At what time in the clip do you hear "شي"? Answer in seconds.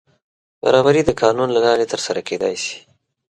2.63-2.77